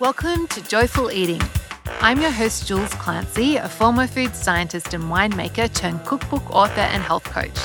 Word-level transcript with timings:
Welcome 0.00 0.48
to 0.48 0.62
Joyful 0.62 1.12
Eating. 1.12 1.40
I'm 2.00 2.20
your 2.20 2.30
host, 2.30 2.66
Jules 2.66 2.92
Clancy, 2.94 3.56
a 3.56 3.68
former 3.68 4.06
food 4.06 4.34
scientist 4.34 4.94
and 4.94 5.04
winemaker 5.04 5.72
turned 5.72 6.04
cookbook 6.04 6.50
author 6.50 6.80
and 6.80 7.02
health 7.02 7.24
coach. 7.24 7.56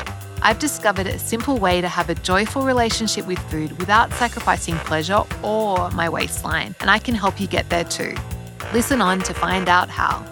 I've 0.44 0.60
discovered 0.60 1.08
a 1.08 1.18
simple 1.18 1.58
way 1.58 1.82
to 1.82 1.88
have 1.88 2.10
a 2.10 2.16
joyful 2.16 2.62
relationship 2.64 3.26
with 3.26 3.40
food 3.50 3.78
without 3.80 4.14
sacrificing 4.14 4.76
pleasure 4.76 5.24
or 5.42 5.90
my 5.92 6.10
waistline, 6.10 6.76
and 6.80 6.92
I 6.92 7.00
can 7.00 7.16
help 7.16 7.40
you 7.40 7.48
get 7.48 7.70
there 7.70 7.86
too. 7.86 8.14
Listen 8.72 9.02
on 9.02 9.20
to 9.22 9.34
find 9.34 9.68
out 9.68 9.90
how. 9.90 10.24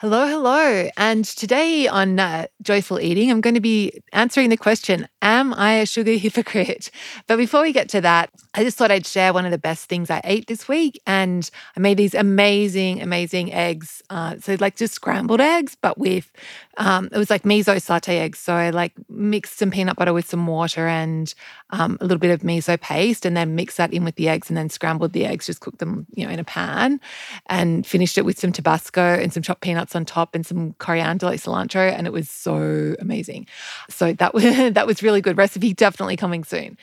Hello, 0.00 0.28
hello. 0.28 0.88
And 0.96 1.24
today 1.24 1.88
on 1.88 2.20
uh, 2.20 2.46
Joyful 2.60 2.98
Eating, 3.00 3.30
I'm 3.30 3.40
going 3.40 3.54
to 3.54 3.60
be 3.60 4.02
answering 4.12 4.50
the 4.50 4.56
question 4.56 5.06
Am 5.22 5.54
I 5.54 5.74
a 5.74 5.86
sugar 5.86 6.12
hypocrite? 6.16 6.90
But 7.26 7.36
before 7.36 7.62
we 7.62 7.72
get 7.72 7.88
to 7.90 8.00
that, 8.00 8.30
I 8.54 8.64
just 8.64 8.76
thought 8.76 8.90
I'd 8.90 9.06
share 9.06 9.32
one 9.32 9.44
of 9.44 9.52
the 9.52 9.58
best 9.58 9.88
things 9.88 10.10
I 10.10 10.20
ate 10.24 10.48
this 10.48 10.66
week. 10.66 11.00
And 11.06 11.48
I 11.76 11.80
made 11.80 11.96
these 11.96 12.14
amazing, 12.14 13.00
amazing 13.00 13.52
eggs. 13.52 14.02
Uh, 14.10 14.36
so, 14.40 14.56
like 14.58 14.76
just 14.76 14.94
scrambled 14.94 15.40
eggs, 15.40 15.76
but 15.80 15.98
with 15.98 16.32
um, 16.78 17.08
it 17.12 17.18
was 17.18 17.30
like 17.30 17.42
miso 17.42 17.76
satay 17.76 18.20
eggs. 18.20 18.40
So, 18.40 18.54
I 18.54 18.70
like 18.70 18.92
mixed 19.08 19.58
some 19.58 19.70
peanut 19.70 19.96
butter 19.96 20.12
with 20.12 20.28
some 20.28 20.46
water 20.46 20.88
and 20.88 21.32
um, 21.70 21.98
a 22.00 22.04
little 22.04 22.18
bit 22.18 22.32
of 22.32 22.40
miso 22.40 22.80
paste, 22.80 23.24
and 23.24 23.36
then 23.36 23.54
mixed 23.54 23.76
that 23.76 23.92
in 23.92 24.04
with 24.04 24.16
the 24.16 24.28
eggs 24.28 24.50
and 24.50 24.56
then 24.56 24.68
scrambled 24.68 25.12
the 25.12 25.26
eggs, 25.26 25.46
just 25.46 25.60
cooked 25.60 25.78
them, 25.78 26.06
you 26.14 26.26
know, 26.26 26.32
in 26.32 26.40
a 26.40 26.44
pan 26.44 27.00
and 27.46 27.86
finished 27.86 28.18
it 28.18 28.24
with 28.24 28.38
some 28.38 28.50
Tabasco 28.52 29.00
and 29.00 29.32
some 29.32 29.42
chopped 29.42 29.60
peanuts 29.60 29.94
on 29.94 30.04
top 30.04 30.34
and 30.34 30.44
some 30.44 30.72
coriander, 30.74 31.26
like 31.26 31.40
cilantro. 31.40 31.92
And 31.92 32.06
it 32.06 32.12
was 32.12 32.28
so 32.28 32.47
amazing. 32.56 33.46
So, 33.90 34.12
that 34.14 34.34
was, 34.34 34.44
that 34.74 34.86
was 34.86 35.02
really 35.02 35.20
good 35.20 35.36
recipe, 35.36 35.74
definitely 35.74 36.16
coming 36.16 36.44
soon. 36.44 36.76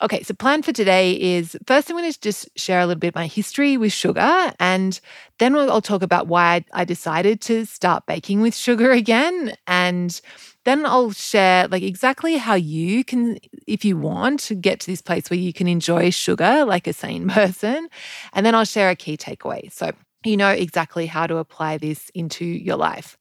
Okay, 0.00 0.22
so 0.22 0.32
plan 0.32 0.62
for 0.62 0.72
today 0.72 1.14
is 1.20 1.56
first 1.66 1.90
I'm 1.90 1.96
going 1.96 2.10
to 2.10 2.20
just 2.20 2.48
share 2.56 2.78
a 2.78 2.86
little 2.86 3.00
bit 3.00 3.16
my 3.16 3.26
history 3.26 3.76
with 3.76 3.92
sugar, 3.92 4.52
and 4.60 5.00
then 5.38 5.56
I'll 5.56 5.82
talk 5.82 6.02
about 6.02 6.28
why 6.28 6.64
I 6.72 6.84
decided 6.84 7.40
to 7.42 7.64
start 7.66 8.06
baking 8.06 8.40
with 8.40 8.54
sugar 8.54 8.92
again, 8.92 9.56
and 9.66 10.20
then 10.64 10.86
I'll 10.86 11.10
share 11.10 11.66
like 11.66 11.82
exactly 11.82 12.36
how 12.36 12.54
you 12.54 13.02
can, 13.02 13.38
if 13.66 13.84
you 13.84 13.96
want, 13.96 14.52
get 14.60 14.78
to 14.80 14.86
this 14.86 15.02
place 15.02 15.30
where 15.30 15.38
you 15.38 15.52
can 15.52 15.66
enjoy 15.66 16.10
sugar 16.10 16.64
like 16.64 16.86
a 16.86 16.92
sane 16.92 17.28
person, 17.40 17.88
and 18.34 18.46
then 18.46 18.54
I'll 18.54 18.64
share 18.64 18.90
a 18.90 18.96
key 18.96 19.16
takeaway 19.16 19.72
so 19.72 19.90
you 20.24 20.36
know 20.36 20.50
exactly 20.50 21.06
how 21.06 21.26
to 21.26 21.38
apply 21.38 21.78
this 21.78 22.08
into 22.14 22.44
your 22.44 22.76
life. 22.76 23.18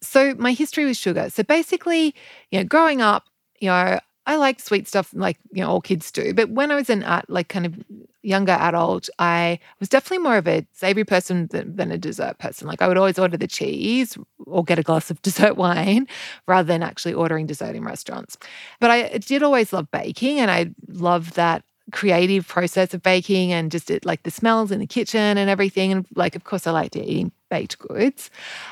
So 0.00 0.34
my 0.34 0.52
history 0.52 0.84
with 0.84 0.96
sugar. 0.96 1.30
So 1.30 1.42
basically, 1.42 2.14
you 2.50 2.60
know, 2.60 2.64
growing 2.64 3.00
up, 3.00 3.26
you 3.60 3.68
know, 3.68 3.98
I 4.28 4.36
like 4.36 4.60
sweet 4.60 4.86
stuff 4.86 5.10
like, 5.14 5.38
you 5.52 5.62
know, 5.62 5.70
all 5.70 5.80
kids 5.80 6.10
do. 6.12 6.34
But 6.34 6.50
when 6.50 6.70
I 6.70 6.74
was 6.74 6.90
an 6.90 7.02
at 7.02 7.28
like 7.30 7.48
kind 7.48 7.64
of 7.64 7.74
younger 8.22 8.52
adult, 8.52 9.08
I 9.18 9.58
was 9.80 9.88
definitely 9.88 10.22
more 10.22 10.36
of 10.36 10.46
a 10.46 10.66
savory 10.72 11.04
person 11.04 11.46
than, 11.46 11.74
than, 11.76 11.90
a 11.90 11.96
dessert 11.96 12.38
person. 12.38 12.68
Like 12.68 12.82
I 12.82 12.88
would 12.88 12.98
always 12.98 13.18
order 13.18 13.38
the 13.38 13.46
cheese 13.46 14.18
or 14.44 14.62
get 14.64 14.78
a 14.78 14.82
glass 14.82 15.10
of 15.10 15.20
dessert 15.22 15.56
wine 15.56 16.06
rather 16.46 16.66
than 16.66 16.82
actually 16.82 17.14
ordering 17.14 17.46
dessert 17.46 17.74
in 17.74 17.84
restaurants. 17.84 18.36
But 18.80 18.90
I 18.90 19.16
did 19.16 19.42
always 19.42 19.72
love 19.72 19.90
baking 19.90 20.40
and 20.40 20.50
I 20.50 20.72
love 20.88 21.32
that 21.34 21.64
creative 21.90 22.46
process 22.46 22.92
of 22.92 23.02
baking 23.02 23.52
and 23.52 23.72
just 23.72 23.90
it, 23.90 24.04
like 24.04 24.24
the 24.24 24.30
smells 24.30 24.70
in 24.70 24.78
the 24.78 24.86
kitchen 24.86 25.38
and 25.38 25.48
everything. 25.48 25.90
And 25.90 26.06
like, 26.14 26.36
of 26.36 26.44
course, 26.44 26.66
I 26.66 26.70
liked 26.72 26.96
eating 26.96 27.32
baked 27.48 27.78
goods, 27.78 28.30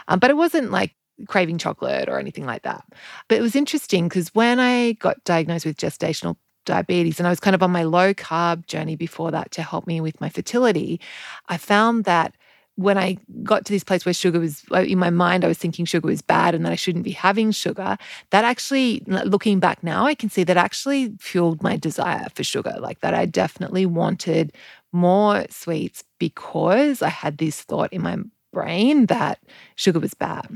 um, 0.08 0.18
but 0.18 0.28
it 0.28 0.36
wasn't 0.36 0.70
like 0.70 0.94
craving 1.28 1.58
chocolate 1.58 2.08
or 2.08 2.18
anything 2.18 2.44
like 2.46 2.62
that. 2.62 2.84
But 3.28 3.38
it 3.38 3.42
was 3.42 3.56
interesting 3.56 4.08
because 4.08 4.28
when 4.34 4.60
I 4.60 4.92
got 4.92 5.22
diagnosed 5.24 5.66
with 5.66 5.76
gestational 5.76 6.36
diabetes 6.64 7.18
and 7.18 7.26
I 7.26 7.30
was 7.30 7.40
kind 7.40 7.54
of 7.54 7.62
on 7.62 7.70
my 7.70 7.84
low 7.84 8.12
carb 8.12 8.66
journey 8.66 8.96
before 8.96 9.30
that 9.30 9.50
to 9.52 9.62
help 9.62 9.86
me 9.86 10.00
with 10.00 10.20
my 10.20 10.28
fertility, 10.28 11.00
I 11.48 11.56
found 11.56 12.04
that 12.04 12.34
when 12.76 12.98
I 12.98 13.16
got 13.42 13.64
to 13.64 13.72
this 13.72 13.84
place 13.84 14.04
where 14.04 14.12
sugar 14.12 14.38
was 14.38 14.62
uh, 14.70 14.82
in 14.82 14.98
my 14.98 15.08
mind, 15.08 15.44
I 15.44 15.48
was 15.48 15.56
thinking 15.56 15.86
sugar 15.86 16.06
was 16.06 16.20
bad 16.20 16.54
and 16.54 16.64
that 16.66 16.72
I 16.72 16.76
shouldn't 16.76 17.04
be 17.04 17.12
having 17.12 17.50
sugar. 17.50 17.96
That 18.30 18.44
actually, 18.44 19.02
looking 19.06 19.60
back 19.60 19.82
now, 19.82 20.04
I 20.04 20.14
can 20.14 20.28
see 20.28 20.44
that 20.44 20.58
actually 20.58 21.14
fueled 21.18 21.62
my 21.62 21.78
desire 21.78 22.26
for 22.34 22.44
sugar. 22.44 22.76
Like 22.78 23.00
that, 23.00 23.14
I 23.14 23.24
definitely 23.24 23.86
wanted 23.86 24.52
more 24.92 25.46
sweets 25.48 26.04
because 26.18 27.00
I 27.00 27.08
had 27.08 27.38
this 27.38 27.62
thought 27.62 27.92
in 27.94 28.02
my 28.02 28.18
brain 28.56 29.04
that 29.06 29.38
sugar 29.74 30.00
was 30.00 30.14
bad. 30.14 30.48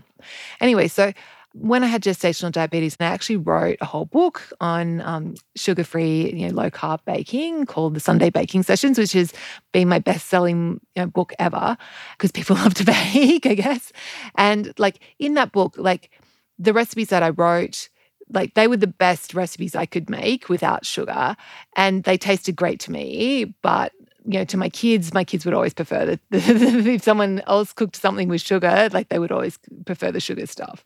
Anyway, 0.59 0.89
so 0.89 1.13
when 1.53 1.85
I 1.85 1.87
had 1.89 2.03
gestational 2.03 2.51
diabetes, 2.51 2.97
and 2.99 3.07
I 3.07 3.13
actually 3.13 3.37
wrote 3.37 3.77
a 3.83 3.85
whole 3.85 4.07
book 4.07 4.53
on 4.59 5.03
um, 5.03 5.35
sugar-free, 5.55 6.33
you 6.33 6.49
know, 6.49 6.55
low-carb 6.55 7.01
baking 7.05 7.67
called 7.67 7.95
the 7.95 8.01
Sunday 8.01 8.31
Baking 8.31 8.63
Sessions, 8.63 8.97
which 8.97 9.13
has 9.13 9.35
been 9.73 9.87
my 9.87 9.99
best-selling 9.99 10.81
you 10.97 11.03
know, 11.03 11.09
book 11.09 11.35
ever 11.39 11.77
because 12.13 12.33
people 12.33 12.57
love 12.63 12.73
to 12.75 12.85
bake, 12.85 13.45
I 13.45 13.55
guess. 13.55 13.93
And 14.35 14.73
like 14.79 15.01
in 15.19 15.35
that 15.35 15.53
book, 15.53 15.75
like 15.77 16.11
the 16.59 16.73
recipes 16.73 17.09
that 17.09 17.23
I 17.23 17.31
wrote, 17.31 17.91
like 18.33 18.55
they 18.55 18.67
were 18.67 18.79
the 18.79 18.87
best 18.87 19.35
recipes 19.35 19.75
I 19.75 19.85
could 19.85 20.09
make 20.09 20.49
without 20.49 20.87
sugar, 20.87 21.37
and 21.77 22.05
they 22.05 22.17
tasted 22.17 22.57
great 22.57 22.81
to 22.81 22.93
me, 22.93 23.55
but 23.61 23.93
you 24.27 24.39
know, 24.39 24.45
to 24.45 24.57
my 24.57 24.69
kids, 24.69 25.15
my 25.15 25.25
kids 25.25 25.45
would 25.45 25.55
always 25.55 25.75
prefer 25.75 26.05
that 26.07 26.21
if 26.31 27.03
someone 27.03 27.43
else 27.47 27.73
cooked 27.73 27.97
something 27.97 28.29
with 28.29 28.41
sugar, 28.41 28.89
like 28.93 29.09
they 29.09 29.19
would 29.19 29.33
always 29.33 29.59
prefer 29.87 30.13
the 30.13 30.21
sugar 30.21 30.47
stuff. 30.47 30.85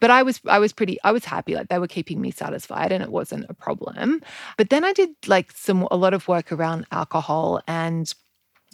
But 0.00 0.10
I 0.10 0.22
was, 0.22 0.40
I 0.46 0.58
was 0.58 0.72
pretty, 0.72 0.98
I 1.02 1.12
was 1.12 1.24
happy. 1.24 1.54
Like 1.54 1.68
they 1.68 1.78
were 1.78 1.88
keeping 1.88 2.20
me 2.20 2.30
satisfied, 2.30 2.92
and 2.92 3.02
it 3.02 3.10
wasn't 3.10 3.46
a 3.48 3.54
problem. 3.54 4.22
But 4.56 4.70
then 4.70 4.84
I 4.84 4.92
did 4.92 5.10
like 5.26 5.52
some 5.52 5.88
a 5.90 5.96
lot 5.96 6.14
of 6.14 6.28
work 6.28 6.52
around 6.52 6.86
alcohol 6.92 7.62
and 7.66 8.12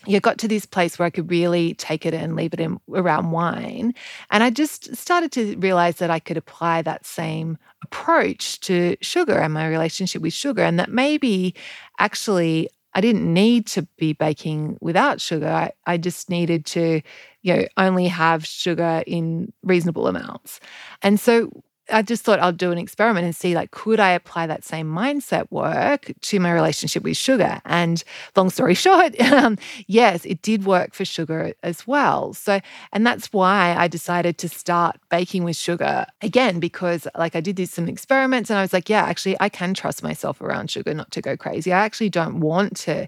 you 0.06 0.20
got 0.20 0.38
to 0.38 0.48
this 0.48 0.66
place 0.66 0.98
where 0.98 1.06
I 1.06 1.10
could 1.10 1.30
really 1.30 1.74
take 1.74 2.04
it 2.04 2.14
and 2.14 2.34
leave 2.34 2.52
it 2.52 2.60
in 2.60 2.80
around 2.92 3.30
wine. 3.30 3.94
And 4.30 4.42
I 4.42 4.50
just 4.50 4.94
started 4.96 5.30
to 5.32 5.56
realize 5.58 5.96
that 5.96 6.10
I 6.10 6.18
could 6.18 6.36
apply 6.36 6.82
that 6.82 7.06
same 7.06 7.58
approach 7.82 8.60
to 8.60 8.96
sugar 9.00 9.38
and 9.38 9.54
my 9.54 9.68
relationship 9.68 10.22
with 10.22 10.32
sugar, 10.32 10.62
and 10.62 10.78
that 10.78 10.90
maybe 10.90 11.54
actually 11.98 12.68
I 12.94 13.00
didn't 13.00 13.32
need 13.32 13.66
to 13.68 13.82
be 13.96 14.12
baking 14.12 14.78
without 14.80 15.20
sugar. 15.20 15.48
I, 15.48 15.72
I 15.86 15.96
just 15.96 16.28
needed 16.28 16.66
to, 16.66 17.00
you 17.42 17.56
know, 17.56 17.66
only 17.76 18.08
have 18.08 18.44
sugar 18.46 19.02
in 19.06 19.52
reasonable 19.62 20.06
amounts. 20.06 20.60
And 21.02 21.18
so 21.18 21.50
I 21.92 22.02
just 22.02 22.24
thought 22.24 22.40
I'll 22.40 22.52
do 22.52 22.72
an 22.72 22.78
experiment 22.78 23.24
and 23.24 23.36
see 23.36 23.54
like 23.54 23.70
could 23.70 24.00
I 24.00 24.10
apply 24.10 24.46
that 24.46 24.64
same 24.64 24.86
mindset 24.86 25.50
work 25.50 26.10
to 26.20 26.40
my 26.40 26.52
relationship 26.52 27.02
with 27.02 27.16
sugar? 27.16 27.60
And 27.64 28.02
long 28.36 28.50
story 28.50 28.74
short 28.86 29.20
um, 29.20 29.58
yes 29.86 30.24
it 30.24 30.42
did 30.42 30.64
work 30.64 30.94
for 30.94 31.04
sugar 31.04 31.52
as 31.62 31.86
well. 31.86 32.34
So 32.34 32.60
and 32.92 33.06
that's 33.06 33.32
why 33.32 33.74
I 33.76 33.88
decided 33.88 34.38
to 34.38 34.48
start 34.48 34.96
baking 35.10 35.44
with 35.44 35.56
sugar 35.56 36.06
again 36.20 36.60
because 36.60 37.06
like 37.16 37.36
I 37.36 37.40
did 37.40 37.56
these 37.56 37.72
some 37.72 37.88
experiments 37.88 38.50
and 38.50 38.58
I 38.58 38.62
was 38.62 38.72
like 38.72 38.88
yeah 38.88 39.04
actually 39.04 39.36
I 39.40 39.48
can 39.48 39.74
trust 39.74 40.02
myself 40.02 40.40
around 40.40 40.70
sugar 40.70 40.94
not 40.94 41.10
to 41.12 41.20
go 41.20 41.36
crazy. 41.36 41.72
I 41.72 41.84
actually 41.84 42.10
don't 42.10 42.40
want 42.40 42.76
to 42.78 43.06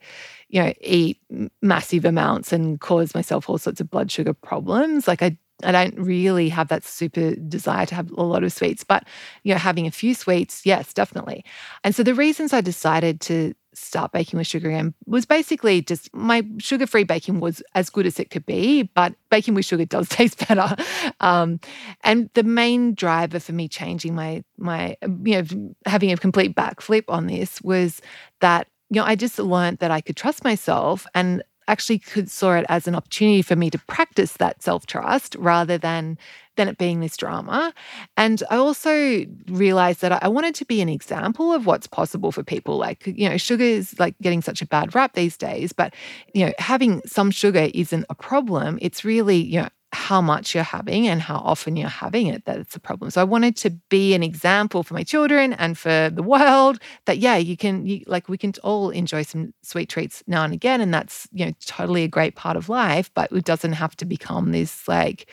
you 0.49 0.63
know 0.63 0.73
eat 0.81 1.19
massive 1.63 2.05
amounts 2.05 2.53
and 2.53 2.81
cause 2.81 3.15
myself 3.15 3.49
all 3.49 3.59
sorts 3.59 3.81
of 3.81 3.91
blood 3.91 4.11
sugar 4.11 4.35
problems. 4.35 5.09
Like 5.09 5.23
I 5.23 5.37
I 5.65 5.73
don't 5.73 5.99
really 5.99 6.49
have 6.51 6.69
that 6.69 6.85
super 6.85 7.35
desire 7.35 7.87
to 7.87 7.95
have 7.95 8.11
a 8.13 8.23
lot 8.23 8.45
of 8.45 8.53
sweets, 8.53 8.85
but 8.85 9.05
you 9.43 9.53
know, 9.53 9.59
having 9.59 9.87
a 9.87 9.91
few 9.91 10.15
sweets, 10.15 10.65
yes, 10.65 10.93
definitely. 10.93 11.45
And 11.83 11.95
so 11.95 12.03
the 12.03 12.15
reasons 12.15 12.53
I 12.53 12.61
decided 12.61 13.21
to 13.23 13.55
start 13.75 14.13
baking 14.13 14.39
with 14.39 14.47
sugar 14.47 14.69
again 14.69 14.95
was 15.07 15.27
basically 15.27 15.83
just 15.83 16.13
my 16.15 16.45
sugar-free 16.59 17.05
baking 17.05 17.41
was 17.41 17.63
as 17.75 17.91
good 17.91 18.07
as 18.07 18.21
it 18.21 18.31
could 18.31 18.47
be, 18.47 18.85
but 18.95 19.15
baking 19.31 19.55
with 19.55 19.65
sugar 19.65 19.85
does 19.85 20.09
taste 20.11 20.47
better. 20.49 20.77
Um, 21.21 21.61
and 22.03 22.31
the 22.35 22.45
main 22.45 22.95
driver 22.95 23.41
for 23.41 23.53
me 23.53 23.69
changing 23.69 24.15
my 24.15 24.45
my 24.59 24.97
you 25.03 25.43
know 25.43 25.75
having 25.87 26.13
a 26.13 26.17
complete 26.17 26.55
backflip 26.55 27.05
on 27.09 27.27
this 27.27 27.61
was 27.63 28.01
that 28.41 28.69
you 28.91 29.01
know 29.01 29.07
I 29.07 29.17
just 29.17 29.39
learned 29.39 29.79
that 29.79 29.91
I 29.91 30.01
could 30.01 30.17
trust 30.17 30.45
myself 30.45 31.07
and 31.15 31.43
actually 31.69 31.99
could 31.99 32.31
saw 32.31 32.55
it 32.55 32.67
as 32.69 32.87
an 32.87 32.95
opportunity 32.95 33.43
for 33.43 33.57
me 33.57 33.71
to 33.71 33.79
practice 33.87 34.33
that 34.35 34.63
self-trust 34.63 35.35
rather 35.37 35.79
than 35.79 36.19
than 36.57 36.69
it 36.69 36.79
being 36.79 37.01
this 37.01 37.17
drama. 37.17 37.75
And 38.17 38.43
I 38.49 38.57
also 38.57 39.25
realized 39.49 40.01
that 40.03 40.23
I 40.23 40.29
wanted 40.29 40.55
to 40.57 40.65
be 40.65 40.81
an 40.81 40.89
example 40.89 41.53
of 41.53 41.67
what's 41.67 41.89
possible 41.89 42.31
for 42.31 42.45
people. 42.45 42.77
Like, 42.77 43.07
you 43.07 43.29
know, 43.29 43.37
sugar 43.37 43.65
is 43.65 43.99
like 43.99 44.15
getting 44.23 44.41
such 44.41 44.63
a 44.63 44.67
bad 44.67 44.95
rap 44.95 45.15
these 45.15 45.37
days, 45.37 45.73
but 45.73 45.95
you 46.33 46.47
know, 46.47 46.53
having 46.59 47.03
some 47.07 47.33
sugar 47.33 47.71
isn't 47.75 48.07
a 48.09 48.15
problem. 48.15 48.79
It's 48.81 49.05
really, 49.05 49.39
you 49.39 49.63
know, 49.63 49.69
how 49.95 50.21
much 50.21 50.55
you're 50.55 50.65
having 50.65 51.09
and 51.09 51.23
how 51.23 51.37
often 51.37 51.77
you're 51.77 51.89
having 51.89 52.27
it 52.27 52.45
that 52.45 52.59
it's 52.59 52.77
a 52.77 52.81
problem. 52.81 53.11
So 53.11 53.21
I 53.21 53.25
wanted 53.25 53.57
to 53.59 53.71
be 53.89 54.15
an 54.15 54.23
example 54.23 54.83
for 54.83 54.95
my 54.95 55.05
children 55.05 55.55
and 55.55 55.79
for 55.79 56.11
the 56.13 56.23
world 56.23 56.79
that 57.07 57.19
yeah, 57.19 57.37
you 57.37 57.57
can 57.57 57.87
you, 57.87 58.03
like 58.07 58.29
we 58.29 58.37
can 58.39 58.53
all 58.63 58.91
enjoy 58.91 59.23
some 59.23 59.55
sweet 59.63 59.89
treats 59.89 60.23
now 60.27 60.45
and 60.45 60.53
again 60.53 60.81
and 60.81 60.93
that's, 60.93 61.29
you 61.33 61.47
know, 61.47 61.53
totally 61.65 62.05
a 62.05 62.09
great 62.09 62.35
part 62.37 62.57
of 62.57 62.69
life, 62.69 63.11
but 63.15 63.31
it 63.33 63.45
doesn't 63.45 63.75
have 63.75 63.97
to 63.97 64.05
become 64.05 64.53
this 64.53 64.87
like 64.89 65.31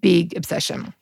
big 0.00 0.36
obsession. 0.36 0.94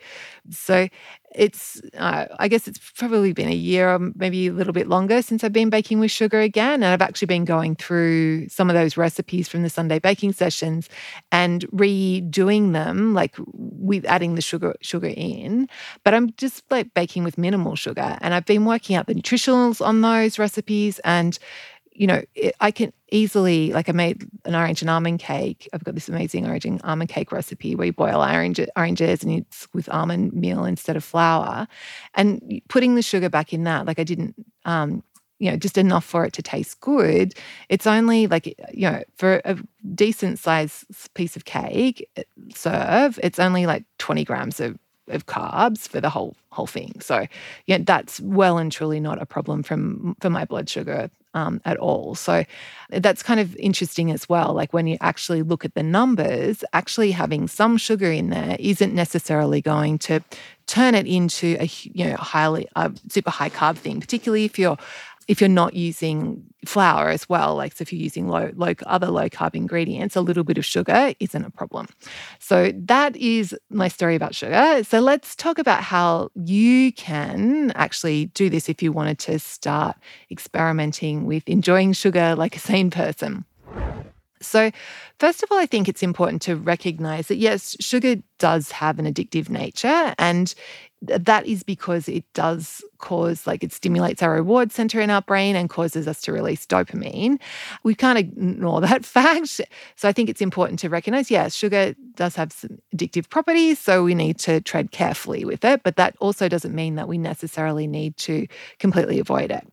So 0.51 0.89
it's 1.35 1.81
uh, 1.97 2.27
i 2.39 2.49
guess 2.49 2.69
it's 2.69 2.79
probably 2.97 3.33
been 3.33 3.49
a 3.49 3.55
year 3.55 3.95
or 3.95 3.99
maybe 4.15 4.49
a 4.49 4.53
little 4.53 4.73
bit 4.73 4.89
longer 4.89 5.23
since 5.23 5.43
i've 5.43 5.53
been 5.53 5.71
baking 5.71 5.99
with 6.01 6.11
sugar 6.11 6.41
again 6.41 6.75
and 6.75 6.87
i've 6.87 7.03
actually 7.03 7.27
been 7.27 7.45
going 7.45 7.75
through 7.75 8.49
some 8.49 8.69
of 8.69 8.75
those 8.75 8.97
recipes 8.97 9.49
from 9.49 9.63
the 9.63 9.71
sunday 9.71 9.99
baking 9.99 10.33
sessions 10.33 10.89
and 11.31 11.67
redoing 11.71 12.73
them 12.73 13.15
like 13.15 13.35
with 13.47 14.05
adding 14.07 14.35
the 14.35 14.43
sugar 14.43 14.75
sugar 14.81 15.13
in 15.17 15.69
but 16.05 16.15
i'm 16.15 16.33
just 16.35 16.63
like 16.71 16.93
baking 16.95 17.25
with 17.25 17.39
minimal 17.39 17.77
sugar 17.77 18.17
and 18.21 18.35
i've 18.35 18.47
been 18.47 18.65
working 18.65 18.97
out 18.97 19.07
the 19.07 19.15
nutritionals 19.15 19.85
on 19.85 20.01
those 20.01 20.39
recipes 20.39 20.99
and 21.01 21.39
you 21.95 22.07
know, 22.07 22.23
it, 22.35 22.55
I 22.61 22.71
can 22.71 22.93
easily, 23.11 23.73
like 23.73 23.89
I 23.89 23.93
made 23.93 24.29
an 24.45 24.55
orange 24.55 24.81
and 24.83 24.91
almond 24.91 25.21
cake. 25.21 25.69
I've 25.73 25.85
got 25.85 25.95
this 25.95 26.09
amazing 26.09 26.47
orange 26.47 26.65
and 26.65 26.81
almond 26.85 27.11
cake 27.11 27.33
recipe 27.33 27.75
where 27.75 27.87
you 27.87 27.93
boil 27.93 28.23
orange, 28.23 28.61
oranges 28.77 29.23
and 29.23 29.33
it's 29.33 29.69
with 29.75 29.89
almond 29.91 30.33
meal 30.33 30.65
instead 30.65 30.97
of 30.97 31.05
flour. 31.05 31.69
And 32.15 32.63
putting 32.69 32.95
the 32.95 33.03
sugar 33.03 33.29
back 33.29 33.53
in 33.53 33.65
that, 33.65 33.87
like 33.87 33.99
I 33.99 34.05
didn't, 34.05 34.35
um, 34.65 35.03
you 35.39 35.51
know, 35.51 35.57
just 35.57 35.77
enough 35.77 36.05
for 36.05 36.25
it 36.25 36.33
to 36.35 36.43
taste 36.43 36.81
good. 36.81 37.35
It's 37.69 37.87
only 37.87 38.29
like, 38.29 38.47
you 38.73 38.91
know, 38.91 39.03
for 39.17 39.43
a 39.45 39.59
decent 39.95 40.39
size 40.39 40.85
piece 41.15 41.37
of 41.37 41.45
cake 41.45 42.09
uh, 42.17 42.23
serve, 42.55 43.19
it's 43.23 43.41
only 43.41 43.67
like 43.67 43.85
20 43.99 44.25
grams 44.25 44.61
of 44.61 44.79
of 45.13 45.27
carbs 45.27 45.89
for 45.89 46.01
the 46.01 46.11
whole 46.11 46.37
whole 46.51 46.67
thing. 46.67 47.01
So, 47.01 47.27
yeah, 47.67 47.79
that's 47.81 48.21
well 48.21 48.59
and 48.59 48.71
truly 48.71 49.01
not 49.01 49.21
a 49.21 49.27
problem 49.27 49.63
from 49.63 50.17
for 50.21 50.31
my 50.31 50.45
blood 50.45 50.69
sugar 50.69 51.11
um, 51.35 51.61
at 51.65 51.77
all. 51.79 52.15
So 52.15 52.45
that's 52.91 53.23
kind 53.23 53.41
of 53.41 53.57
interesting 53.57 54.11
as 54.11 54.29
well. 54.29 54.53
Like 54.53 54.73
when 54.73 54.87
you 54.87 54.99
actually 55.01 55.43
look 55.43 55.65
at 55.65 55.75
the 55.75 55.83
numbers, 55.83 56.65
actually 56.73 57.13
having 57.13 57.49
some 57.49 57.77
sugar 57.77 58.11
in 58.11 58.31
there 58.31 58.57
isn't 58.59 58.95
necessarily 58.95 59.61
going 59.61 59.99
to 59.99 60.21
turn 60.67 60.95
it 60.95 61.07
into 61.07 61.57
a 61.59 61.69
you 61.83 62.09
know 62.09 62.17
highly 62.17 62.69
uh, 62.77 62.91
super 63.09 63.31
high 63.31 63.51
carb 63.51 63.77
thing, 63.77 64.01
particularly 64.01 64.45
if 64.45 64.59
you're 64.59 64.79
if 65.29 65.41
you're 65.41 65.49
not 65.49 65.75
using 65.75 66.45
flour 66.65 67.09
as 67.09 67.29
well, 67.29 67.57
like 67.57 67.75
so 67.75 67.83
if 67.83 67.93
you're 67.93 68.03
using 68.03 68.29
low, 68.29 68.51
low 68.55 68.75
other 68.87 69.09
low 69.09 69.29
carb 69.29 69.55
ingredients, 69.55 70.17
a 70.17 70.21
little 70.21 70.45
bit 70.45 70.59
of 70.59 70.65
sugar 70.65 71.15
isn't 71.21 71.45
a 71.45 71.51
problem. 71.51 71.87
So 72.39 72.73
that 72.75 73.17
is 73.17 73.55
my 73.71 73.89
story 73.89 74.15
about 74.15 74.35
sugar. 74.35 74.85
So 74.85 75.01
let's 75.01 75.35
talk 75.35 75.59
about 75.59 75.83
how 75.83 76.31
you 76.35 76.93
can 76.93 77.73
actually 77.75 78.27
do 78.27 78.49
this 78.49 78.69
if 78.69 78.83
you 78.83 78.93
wanted 78.93 79.19
to 79.21 79.39
start 79.39 79.97
experimenting 80.31 81.27
with 81.27 81.49
enjoying 81.49 81.93
sugar 81.93 82.35
like 82.35 82.57
a 82.57 82.61
sane 82.61 82.91
person. 82.91 83.45
So, 84.43 84.71
first 85.19 85.43
of 85.43 85.51
all, 85.51 85.59
I 85.59 85.67
think 85.67 85.89
it's 85.89 86.03
important 86.03 86.43
to 86.43 86.57
recognize 86.57 87.29
that 87.29 87.37
yes, 87.37 87.77
sugar 87.81 88.17
does 88.39 88.73
have 88.73 88.99
an 88.99 89.07
addictive 89.07 89.49
nature 89.49 90.15
and 90.19 90.55
that 91.03 91.47
is 91.47 91.63
because 91.63 92.09
it 92.09 92.25
does 92.33 92.85
cause, 92.99 93.47
like, 93.47 93.65
it 93.65 93.73
stimulates 93.73 94.23
our 94.23 94.33
reward 94.33 94.71
center 94.71 95.01
in 95.01 95.11
our 95.11 95.23
brain 95.23 95.57
and 95.57 95.69
causes 95.69 96.07
us 96.07 96.21
to 96.23 96.33
release 96.33 96.65
dopamine. 96.65 97.41
We 97.83 97.95
can't 97.95 98.19
ignore 98.19 98.81
that 98.81 99.05
fact. 99.05 99.61
So 99.97 100.09
I 100.09 100.13
think 100.13 100.29
it's 100.29 100.41
important 100.41 100.79
to 100.81 100.89
recognize 100.89 101.31
yes, 101.31 101.55
sugar 101.55 101.95
does 102.15 102.37
have 102.37 102.53
some 102.53 102.79
addictive 102.95 103.29
properties. 103.29 103.79
So 103.79 104.05
we 104.05 104.15
need 104.15 104.39
to 104.41 104.61
tread 104.61 104.93
carefully 104.93 105.45
with 105.45 105.65
it. 105.65 105.83
But 105.83 105.97
that 105.97 106.17
also 106.21 106.49
doesn't 106.49 106.75
mean 106.75 106.95
that 106.95 107.09
we 107.09 107.19
necessarily 107.19 107.87
need 107.87 108.17
to 108.19 108.47
completely 108.79 109.19
avoid 109.19 109.51
it. 109.51 109.67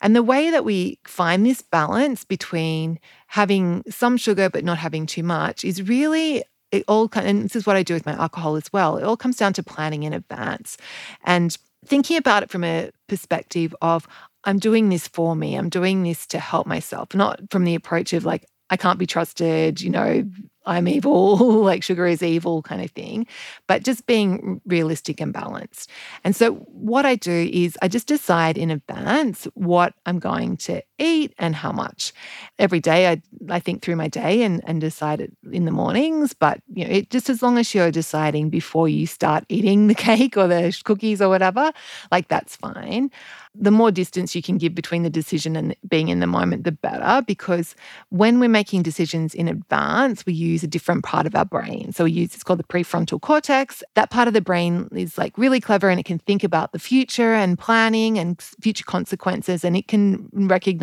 And 0.00 0.16
the 0.16 0.22
way 0.22 0.50
that 0.50 0.64
we 0.64 0.98
find 1.04 1.44
this 1.44 1.60
balance 1.62 2.24
between 2.24 2.98
having 3.26 3.82
some 3.88 4.16
sugar 4.16 4.48
but 4.48 4.64
not 4.64 4.78
having 4.78 5.06
too 5.06 5.22
much 5.22 5.64
is 5.64 5.82
really 5.82 6.42
it 6.72 6.84
all 6.88 7.08
and 7.14 7.44
this 7.44 7.56
is 7.56 7.66
what 7.66 7.76
I 7.76 7.82
do 7.82 7.94
with 7.94 8.06
my 8.06 8.12
alcohol 8.12 8.56
as 8.56 8.72
well. 8.72 8.96
It 8.96 9.04
all 9.04 9.16
comes 9.16 9.36
down 9.36 9.52
to 9.54 9.62
planning 9.62 10.02
in 10.02 10.12
advance 10.12 10.76
and 11.24 11.56
thinking 11.84 12.16
about 12.16 12.42
it 12.42 12.50
from 12.50 12.64
a 12.64 12.90
perspective 13.08 13.74
of 13.80 14.06
I'm 14.44 14.58
doing 14.58 14.88
this 14.88 15.06
for 15.08 15.36
me. 15.36 15.56
I'm 15.56 15.68
doing 15.68 16.02
this 16.02 16.26
to 16.28 16.38
help 16.38 16.66
myself, 16.66 17.14
not 17.14 17.40
from 17.50 17.64
the 17.64 17.74
approach 17.74 18.12
of 18.12 18.24
like 18.24 18.46
I 18.70 18.76
can't 18.76 18.98
be 18.98 19.06
trusted, 19.06 19.80
you 19.80 19.90
know, 19.90 20.24
I'm 20.64 20.86
evil, 20.86 21.36
like 21.64 21.82
sugar 21.82 22.06
is 22.06 22.22
evil 22.22 22.62
kind 22.62 22.82
of 22.82 22.90
thing, 22.92 23.26
but 23.66 23.82
just 23.82 24.06
being 24.06 24.60
realistic 24.64 25.20
and 25.20 25.32
balanced. 25.32 25.90
And 26.22 26.36
so, 26.36 26.54
what 26.54 27.04
I 27.04 27.16
do 27.16 27.50
is 27.52 27.76
I 27.82 27.88
just 27.88 28.06
decide 28.06 28.56
in 28.56 28.70
advance 28.70 29.48
what 29.54 29.94
I'm 30.06 30.20
going 30.20 30.56
to 30.58 30.82
eat 31.00 31.34
and 31.38 31.56
how 31.56 31.72
much. 31.72 32.12
Every 32.58 32.80
day, 32.80 33.08
I, 33.08 33.22
I 33.48 33.58
think 33.58 33.82
through 33.82 33.96
my 33.96 34.08
day 34.08 34.42
and, 34.42 34.62
and 34.66 34.80
decide 34.80 35.20
it 35.20 35.32
in 35.50 35.64
the 35.64 35.70
mornings, 35.70 36.34
but 36.34 36.60
you 36.72 36.84
know, 36.84 36.90
it, 36.90 37.10
just 37.10 37.30
as 37.30 37.42
long 37.42 37.58
as 37.58 37.74
you're 37.74 37.90
deciding 37.90 38.50
before 38.50 38.88
you 38.88 39.06
start 39.06 39.44
eating 39.48 39.86
the 39.86 39.94
cake 40.10 40.36
or 40.36 40.46
the 40.46 40.78
cookies 40.84 41.20
or 41.20 41.28
whatever, 41.28 41.72
like 42.10 42.28
that's 42.28 42.56
fine 42.56 43.10
the 43.54 43.70
more 43.70 43.90
distance 43.90 44.34
you 44.34 44.42
can 44.42 44.58
give 44.58 44.74
between 44.74 45.02
the 45.02 45.10
decision 45.10 45.56
and 45.56 45.74
being 45.88 46.08
in 46.08 46.20
the 46.20 46.26
moment, 46.26 46.64
the 46.64 46.72
better. 46.72 47.22
Because 47.26 47.74
when 48.10 48.38
we're 48.38 48.48
making 48.48 48.82
decisions 48.82 49.34
in 49.34 49.48
advance, 49.48 50.24
we 50.24 50.32
use 50.32 50.62
a 50.62 50.68
different 50.68 51.04
part 51.04 51.26
of 51.26 51.34
our 51.34 51.44
brain. 51.44 51.92
So 51.92 52.04
we 52.04 52.12
use 52.12 52.34
it's 52.34 52.44
called 52.44 52.60
the 52.60 52.64
prefrontal 52.64 53.20
cortex. 53.20 53.82
That 53.94 54.10
part 54.10 54.28
of 54.28 54.34
the 54.34 54.40
brain 54.40 54.88
is 54.92 55.18
like 55.18 55.36
really 55.36 55.60
clever 55.60 55.88
and 55.88 55.98
it 55.98 56.06
can 56.06 56.20
think 56.20 56.44
about 56.44 56.72
the 56.72 56.78
future 56.78 57.34
and 57.34 57.58
planning 57.58 58.18
and 58.18 58.40
future 58.40 58.84
consequences. 58.84 59.64
And 59.64 59.76
it 59.76 59.88
can 59.88 60.28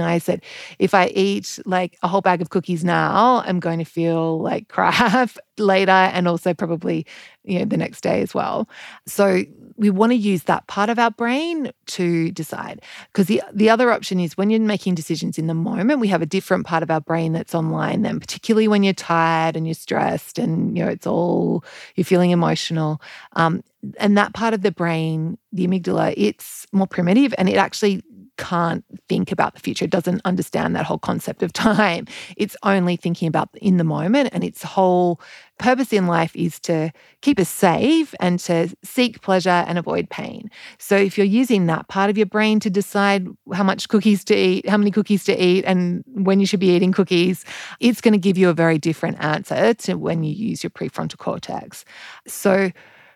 recognize 0.08 0.26
that 0.26 0.44
if 0.80 0.94
I 0.94 1.08
eat 1.08 1.60
like 1.66 1.98
a 2.04 2.08
whole 2.08 2.22
bag 2.22 2.42
of 2.42 2.50
cookies 2.50 2.84
now, 2.84 3.44
I'm 3.46 3.60
going 3.60 3.80
to 3.80 3.86
feel 3.86 4.40
like 4.40 4.68
crap 4.70 5.32
later 5.58 5.92
and 5.92 6.28
also 6.28 6.54
probably 6.54 7.06
you 7.44 7.60
know 7.60 7.66
the 7.66 7.78
next 7.78 8.02
day 8.02 8.22
as 8.22 8.34
well. 8.34 8.68
So 9.06 9.44
we 9.78 9.90
want 9.90 10.12
to 10.12 10.16
use 10.16 10.44
that 10.44 10.68
part 10.68 10.90
of 10.90 11.00
our 11.00 11.12
brain 11.12 11.72
to 11.88 12.32
decide. 12.32 12.82
Because 13.12 13.28
the 13.28 13.42
the 13.54 13.70
other 13.70 13.92
option 13.92 14.20
is 14.20 14.38
when 14.38 14.50
you're 14.50 14.60
making 14.60 14.96
decisions 14.96 15.38
in 15.38 15.48
the 15.48 15.54
moment 15.54 16.00
we 16.00 16.10
have 16.10 16.22
a 16.22 16.26
different 16.26 16.66
part 16.66 16.84
of 16.84 16.92
our 16.92 17.02
brain 17.02 17.34
that's 17.34 17.56
online 17.56 18.02
then 18.02 18.20
particularly 18.20 18.68
when 18.68 18.84
you're 18.84 18.94
tired 18.94 19.56
and 19.56 19.66
you're 19.66 19.74
stressed 19.74 20.38
and 20.40 20.78
you 20.78 20.84
know 20.84 20.90
it's 20.90 21.08
all 21.08 21.64
you're 21.96 22.06
feeling 22.06 22.32
emotional. 22.32 23.02
Um, 23.34 23.64
and 24.00 24.18
that 24.18 24.34
part 24.34 24.54
of 24.54 24.62
the 24.62 24.72
brain 24.72 25.38
the 25.54 25.68
amygdala 25.68 26.14
it's 26.18 26.66
more 26.72 26.88
primitive 26.88 27.34
and 27.38 27.48
it 27.48 27.56
actually 27.56 28.04
can't 28.38 28.84
think 29.10 29.32
about 29.32 29.54
the 29.54 29.60
future, 29.60 29.88
doesn't 29.88 30.22
understand 30.26 30.76
that 30.76 30.86
whole 30.86 31.00
concept 31.00 31.44
of 31.44 31.54
time. 31.54 32.06
It's 32.38 32.56
only 32.64 32.96
thinking 32.96 33.28
about 33.28 33.50
in 33.62 33.78
the 33.78 33.84
moment, 33.84 34.30
and 34.32 34.44
its 34.44 34.62
whole 34.62 35.20
purpose 35.58 35.92
in 35.92 36.08
life 36.08 36.36
is 36.36 36.60
to 36.62 36.92
keep 37.22 37.40
us 37.40 37.50
safe 37.50 38.14
and 38.20 38.40
to 38.40 38.76
seek 38.84 39.22
pleasure 39.22 39.66
and 39.68 39.78
avoid 39.78 40.10
pain. 40.10 40.50
So 40.78 40.96
if 40.96 41.18
you're 41.18 41.26
using 41.26 41.66
that 41.66 41.88
part 41.88 42.10
of 42.10 42.18
your 42.18 42.28
brain 42.28 42.60
to 42.62 42.70
decide 42.70 43.28
how 43.54 43.64
much 43.64 43.90
cookies 43.90 44.24
to 44.26 44.36
eat, 44.36 44.70
how 44.70 44.78
many 44.78 44.92
cookies 44.92 45.24
to 45.26 45.44
eat, 45.44 45.66
and 45.66 46.04
when 46.08 46.40
you 46.40 46.46
should 46.46 46.60
be 46.60 46.76
eating 46.76 46.92
cookies, 46.92 47.44
it's 47.80 48.02
going 48.02 48.14
to 48.14 48.20
give 48.20 48.38
you 48.38 48.50
a 48.50 48.54
very 48.54 48.78
different 48.78 49.18
answer 49.20 49.74
to 49.74 49.96
when 49.96 50.24
you 50.24 50.34
use 50.34 50.64
your 50.64 50.72
prefrontal 50.72 51.18
cortex. 51.18 51.86
So 52.28 52.72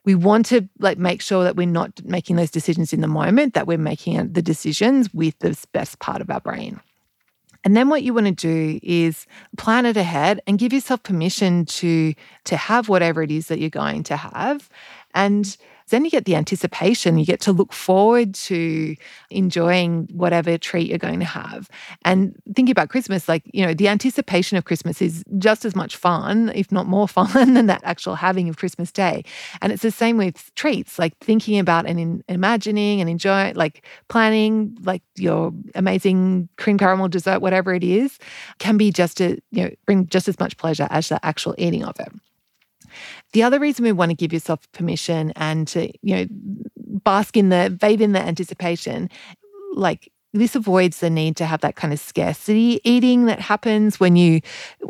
we 0.06 0.16
want 0.16 0.46
to 0.48 0.68
like 0.80 0.98
make 0.98 1.22
sure 1.22 1.44
that 1.44 1.56
we're 1.56 1.68
not 1.68 2.04
making 2.04 2.36
those 2.36 2.52
decisions 2.52 2.94
in 2.94 3.02
the 3.02 3.08
moment, 3.08 3.54
that 3.54 3.68
we're 3.68 3.78
making 3.78 4.34
the 4.34 4.42
decisions 4.42 5.14
with 5.14 5.38
the 5.40 5.58
best 5.74 6.00
part 6.00 6.22
of 6.22 6.30
our 6.30 6.42
brain. 6.42 6.80
And 7.64 7.78
then 7.78 7.90
what 7.90 8.02
you 8.02 8.14
want 8.14 8.26
to 8.26 8.32
do 8.32 8.80
is 8.82 9.28
plan 9.58 9.86
it 9.86 9.96
ahead 9.96 10.42
and 10.48 10.58
give 10.58 10.74
yourself 10.74 11.04
permission 11.04 11.66
to 11.66 12.14
to 12.46 12.58
have 12.58 12.90
whatever 12.90 13.22
it 13.22 13.30
is 13.30 13.48
that 13.48 13.60
you're 13.60 13.70
going 13.70 14.04
to 14.04 14.18
have 14.18 14.68
and 15.14 15.58
then 15.92 16.04
you 16.04 16.12
get 16.12 16.26
the 16.26 16.36
anticipation. 16.36 17.18
You 17.18 17.26
get 17.26 17.40
to 17.42 17.52
look 17.52 17.72
forward 17.72 18.34
to 18.36 18.96
enjoying 19.30 20.08
whatever 20.12 20.58
treat 20.58 20.90
you're 20.90 20.98
going 20.98 21.20
to 21.20 21.26
have. 21.26 21.70
And 22.04 22.36
thinking 22.56 22.72
about 22.72 22.90
Christmas, 22.90 23.30
like, 23.30 23.44
you 23.54 23.66
know, 23.66 23.74
the 23.74 23.88
anticipation 23.88 24.58
of 24.58 24.66
Christmas 24.66 25.02
is 25.02 25.24
just 25.38 25.64
as 25.66 25.76
much 25.76 25.96
fun, 25.96 26.52
if 26.56 26.72
not 26.72 26.88
more 26.88 27.08
fun, 27.18 27.54
than 27.54 27.68
that 27.68 27.82
actual 27.84 28.16
having 28.16 28.50
of 28.50 28.58
Christmas 28.58 28.92
Day. 28.92 29.24
And 29.62 29.72
it's 29.72 29.84
the 29.84 29.92
same 29.92 30.18
with 30.18 30.54
treats, 30.56 30.98
like 30.98 31.18
thinking 31.20 31.60
about 31.60 31.86
and 31.86 32.00
in, 32.00 32.24
imagining 32.28 33.00
and 33.02 33.10
enjoying, 33.10 33.56
like 33.56 33.86
planning, 34.08 34.78
like 34.84 35.04
your 35.16 35.54
amazing 35.76 36.50
cream 36.58 36.78
caramel 36.78 37.08
dessert, 37.08 37.42
whatever 37.42 37.74
it 37.74 37.84
is, 37.84 38.18
can 38.60 38.78
be 38.78 38.92
just 38.92 39.18
to, 39.18 39.40
you 39.52 39.64
know, 39.64 39.72
bring 39.86 40.08
just 40.08 40.28
as 40.28 40.40
much 40.40 40.58
pleasure 40.58 40.88
as 40.90 41.10
the 41.10 41.24
actual 41.26 41.54
eating 41.58 41.84
of 41.84 42.00
it. 42.00 42.12
The 43.34 43.44
other 43.44 43.60
reason 43.60 43.84
we 43.84 43.92
want 43.92 44.10
to 44.10 44.16
give 44.16 44.34
yourself 44.34 44.72
permission 44.72 45.32
and 45.36 45.68
to, 45.70 45.92
you 46.02 46.16
know, 46.16 46.26
bask 47.04 47.38
in 47.38 47.50
the, 47.50 47.76
bathe 47.80 48.02
in 48.02 48.12
the 48.12 48.22
anticipation, 48.22 49.10
like 49.74 50.12
this 50.34 50.56
avoids 50.56 51.00
the 51.00 51.10
need 51.10 51.36
to 51.38 51.46
have 51.46 51.62
that 51.62 51.76
kind 51.76 51.94
of 51.94 52.00
scarcity 52.00 52.80
eating 52.84 53.26
that 53.26 53.40
happens 53.40 54.00
when 54.00 54.16
you 54.16 54.42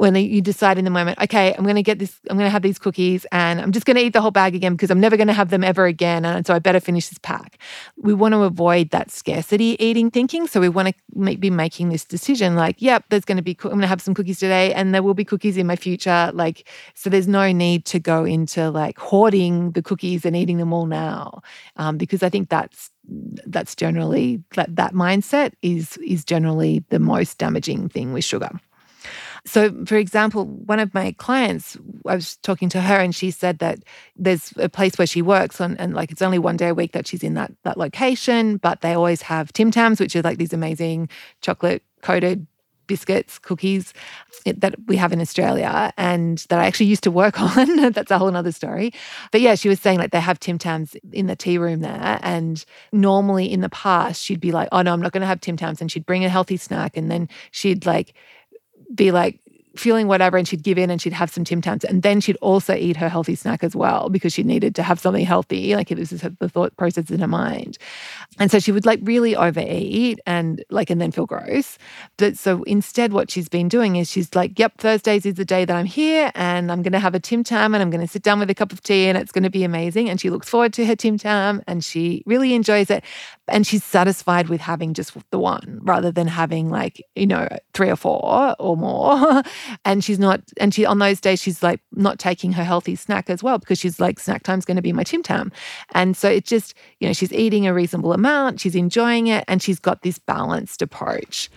when 0.01 0.15
you 0.15 0.41
decide 0.41 0.79
in 0.79 0.83
the 0.83 0.89
moment 0.89 1.19
okay 1.21 1.53
i'm 1.53 1.63
going 1.63 1.75
to 1.75 1.83
get 1.83 1.99
this 1.99 2.19
i'm 2.27 2.35
going 2.35 2.47
to 2.47 2.51
have 2.51 2.63
these 2.63 2.79
cookies 2.79 3.23
and 3.31 3.61
i'm 3.61 3.71
just 3.71 3.85
going 3.85 3.95
to 3.95 4.01
eat 4.01 4.13
the 4.13 4.21
whole 4.21 4.31
bag 4.31 4.55
again 4.55 4.73
because 4.73 4.89
i'm 4.89 4.99
never 4.99 5.15
going 5.15 5.27
to 5.27 5.33
have 5.33 5.51
them 5.51 5.63
ever 5.63 5.85
again 5.85 6.25
and 6.25 6.47
so 6.47 6.55
i 6.55 6.57
better 6.57 6.79
finish 6.79 7.09
this 7.09 7.19
pack 7.19 7.59
we 7.97 8.11
want 8.11 8.33
to 8.33 8.41
avoid 8.41 8.89
that 8.89 9.11
scarcity 9.11 9.77
eating 9.79 10.09
thinking 10.09 10.47
so 10.47 10.59
we 10.59 10.69
want 10.69 10.87
to 10.87 11.37
be 11.37 11.51
making 11.51 11.89
this 11.89 12.03
decision 12.03 12.55
like 12.55 12.81
yep 12.81 13.05
there's 13.09 13.25
going 13.25 13.37
to 13.37 13.43
be 13.43 13.55
i'm 13.65 13.69
going 13.69 13.81
to 13.81 13.87
have 13.87 14.01
some 14.01 14.15
cookies 14.15 14.39
today 14.39 14.73
and 14.73 14.91
there 14.91 15.03
will 15.03 15.13
be 15.13 15.23
cookies 15.23 15.55
in 15.55 15.67
my 15.67 15.75
future 15.75 16.31
like 16.33 16.67
so 16.95 17.07
there's 17.07 17.27
no 17.27 17.51
need 17.51 17.85
to 17.85 17.99
go 17.99 18.25
into 18.25 18.71
like 18.71 18.97
hoarding 18.97 19.71
the 19.73 19.83
cookies 19.83 20.25
and 20.25 20.35
eating 20.35 20.57
them 20.57 20.73
all 20.73 20.87
now 20.87 21.43
um, 21.75 21.95
because 21.95 22.23
i 22.23 22.29
think 22.29 22.49
that's 22.49 22.89
that's 23.45 23.75
generally 23.75 24.41
that 24.55 24.75
that 24.75 24.93
mindset 24.93 25.53
is 25.61 25.97
is 25.97 26.25
generally 26.25 26.83
the 26.89 26.99
most 26.99 27.37
damaging 27.37 27.89
thing 27.89 28.13
with 28.13 28.23
sugar. 28.23 28.49
So, 29.45 29.85
for 29.85 29.95
example, 29.95 30.45
one 30.45 30.79
of 30.79 30.93
my 30.93 31.13
clients, 31.13 31.77
I 32.05 32.15
was 32.15 32.37
talking 32.37 32.69
to 32.69 32.81
her, 32.81 32.95
and 32.95 33.13
she 33.13 33.31
said 33.31 33.59
that 33.59 33.79
there's 34.15 34.53
a 34.57 34.69
place 34.69 34.97
where 34.97 35.07
she 35.07 35.21
works 35.21 35.59
on, 35.59 35.77
and 35.77 35.93
like 35.93 36.11
it's 36.11 36.21
only 36.21 36.39
one 36.39 36.57
day 36.57 36.69
a 36.69 36.75
week 36.75 36.91
that 36.91 37.07
she's 37.07 37.23
in 37.23 37.33
that 37.35 37.51
that 37.63 37.77
location, 37.77 38.57
but 38.57 38.81
they 38.81 38.93
always 38.93 39.23
have 39.23 39.51
Tim 39.53 39.71
Tams, 39.71 39.99
which 39.99 40.15
are 40.15 40.21
like 40.21 40.37
these 40.37 40.53
amazing 40.53 41.09
chocolate 41.41 41.83
coated 42.01 42.45
biscuits, 42.91 43.39
cookies 43.39 43.93
eh, 44.45 44.51
that 44.57 44.75
we 44.87 44.97
have 44.97 45.13
in 45.13 45.21
Australia 45.21 45.93
and 45.97 46.39
that 46.49 46.59
I 46.59 46.65
actually 46.65 46.87
used 46.87 47.03
to 47.03 47.11
work 47.11 47.39
on. 47.57 47.91
That's 47.91 48.11
a 48.11 48.17
whole 48.17 48.35
other 48.35 48.51
story. 48.51 48.91
But 49.31 49.39
yeah, 49.39 49.55
she 49.55 49.69
was 49.69 49.79
saying 49.79 49.97
like 49.97 50.11
they 50.11 50.19
have 50.19 50.41
Tim 50.41 50.57
Tams 50.57 50.97
in 51.13 51.27
the 51.27 51.37
tea 51.37 51.57
room 51.57 51.79
there. 51.79 52.19
And 52.21 52.63
normally 52.91 53.49
in 53.49 53.61
the 53.61 53.69
past, 53.69 54.21
she'd 54.21 54.41
be 54.41 54.51
like, 54.51 54.67
oh 54.73 54.81
no, 54.81 54.91
I'm 54.91 55.01
not 55.01 55.13
going 55.13 55.21
to 55.21 55.27
have 55.27 55.39
Tim 55.39 55.55
Tams. 55.55 55.79
And 55.79 55.89
she'd 55.89 56.05
bring 56.05 56.25
a 56.25 56.29
healthy 56.29 56.57
snack. 56.57 56.97
And 56.97 57.09
then 57.09 57.29
she'd 57.51 57.85
like, 57.85 58.13
be 58.95 59.11
like, 59.11 59.41
feeling 59.75 60.07
whatever 60.07 60.37
and 60.37 60.47
she'd 60.47 60.63
give 60.63 60.77
in 60.77 60.89
and 60.89 61.01
she'd 61.01 61.13
have 61.13 61.31
some 61.31 61.43
Tim 61.43 61.61
Tams. 61.61 61.83
And 61.83 62.03
then 62.03 62.19
she'd 62.19 62.37
also 62.37 62.75
eat 62.75 62.97
her 62.97 63.07
healthy 63.07 63.35
snack 63.35 63.63
as 63.63 63.75
well 63.75 64.09
because 64.09 64.33
she 64.33 64.43
needed 64.43 64.75
to 64.75 64.83
have 64.83 64.99
something 64.99 65.25
healthy. 65.25 65.75
Like 65.75 65.91
it 65.91 65.97
was 65.97 66.09
the 66.09 66.49
thought 66.49 66.75
process 66.77 67.09
in 67.09 67.19
her 67.19 67.27
mind. 67.27 67.77
And 68.39 68.51
so 68.51 68.59
she 68.59 68.71
would 68.71 68.85
like 68.85 68.99
really 69.03 69.35
overeat 69.35 70.19
and 70.25 70.63
like, 70.69 70.89
and 70.89 70.99
then 70.99 71.11
feel 71.11 71.25
gross. 71.25 71.77
But 72.17 72.37
so 72.37 72.63
instead, 72.63 73.13
what 73.13 73.31
she's 73.31 73.47
been 73.47 73.69
doing 73.69 73.95
is 73.95 74.09
she's 74.09 74.33
like, 74.35 74.59
yep, 74.59 74.77
Thursdays 74.77 75.25
is 75.25 75.35
the 75.35 75.45
day 75.45 75.63
that 75.65 75.75
I'm 75.75 75.85
here 75.85 76.31
and 76.35 76.71
I'm 76.71 76.81
going 76.81 76.93
to 76.93 76.99
have 76.99 77.15
a 77.15 77.19
Tim 77.19 77.43
Tam 77.43 77.73
and 77.73 77.81
I'm 77.81 77.89
going 77.89 78.05
to 78.05 78.11
sit 78.11 78.23
down 78.23 78.39
with 78.39 78.49
a 78.49 78.55
cup 78.55 78.73
of 78.73 78.81
tea 78.81 79.07
and 79.07 79.17
it's 79.17 79.31
going 79.31 79.43
to 79.43 79.49
be 79.49 79.63
amazing. 79.63 80.09
And 80.09 80.19
she 80.19 80.29
looks 80.29 80.49
forward 80.49 80.73
to 80.73 80.85
her 80.85 80.95
Tim 80.95 81.17
Tam 81.17 81.63
and 81.67 81.83
she 81.83 82.23
really 82.25 82.53
enjoys 82.53 82.89
it. 82.89 83.03
And 83.51 83.67
she's 83.67 83.83
satisfied 83.83 84.49
with 84.49 84.61
having 84.61 84.93
just 84.93 85.15
the 85.29 85.39
one 85.39 85.79
rather 85.83 86.11
than 86.11 86.27
having 86.27 86.69
like, 86.69 87.03
you 87.15 87.27
know, 87.27 87.47
three 87.73 87.89
or 87.89 87.95
four 87.95 88.55
or 88.59 88.77
more. 88.77 89.43
and 89.85 90.03
she's 90.03 90.19
not 90.19 90.41
and 90.59 90.73
she 90.73 90.85
on 90.85 90.99
those 90.99 91.19
days 91.19 91.41
she's 91.41 91.61
like 91.61 91.81
not 91.91 92.19
taking 92.19 92.51
her 92.53 92.63
healthy 92.63 92.95
snack 92.95 93.29
as 93.29 93.43
well 93.43 93.57
because 93.57 93.79
she's 93.79 93.99
like 93.99 94.19
snack 94.19 94.43
time's 94.43 94.65
going 94.65 94.75
to 94.75 94.81
be 94.81 94.93
my 94.93 95.03
tim 95.03 95.23
tam 95.23 95.51
and 95.93 96.15
so 96.15 96.29
it's 96.29 96.49
just 96.49 96.73
you 96.99 97.07
know 97.07 97.13
she's 97.13 97.33
eating 97.33 97.67
a 97.67 97.73
reasonable 97.73 98.13
amount 98.13 98.59
she's 98.59 98.75
enjoying 98.75 99.27
it 99.27 99.43
and 99.47 99.61
she's 99.61 99.79
got 99.79 100.01
this 100.01 100.17
balanced 100.17 100.81
approach 100.81 101.49